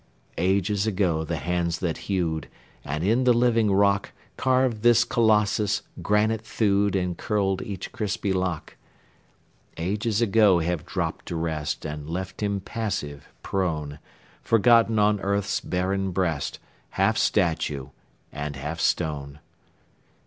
Ages 0.39 0.87
ago 0.87 1.23
the 1.23 1.35
hands 1.37 1.77
that 1.77 1.97
hewed, 2.09 2.47
And 2.83 3.03
in 3.03 3.23
the 3.23 3.35
living 3.35 3.71
rock 3.71 4.13
Carved 4.35 4.81
this 4.81 5.03
Colossus, 5.03 5.83
granite 6.01 6.41
thewed 6.41 6.95
And 6.95 7.15
curled 7.15 7.61
each 7.61 7.91
crispy 7.91 8.33
lock: 8.33 8.77
Ages 9.77 10.19
ago 10.19 10.57
have 10.57 10.87
dropped 10.87 11.27
to 11.27 11.35
rest 11.35 11.85
And 11.85 12.09
left 12.09 12.41
him 12.41 12.61
passive, 12.61 13.27
prone, 13.43 13.99
Forgotten 14.41 14.97
on 14.97 15.19
earth's 15.19 15.59
barren 15.61 16.09
breast, 16.09 16.57
Half 16.97 17.19
statue 17.19 17.89
and 18.31 18.55
half 18.55 18.79
stone. 18.79 19.37